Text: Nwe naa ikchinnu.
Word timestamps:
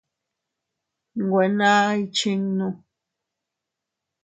Nwe 1.17 1.43
naa 1.57 1.85
ikchinnu. 2.03 2.67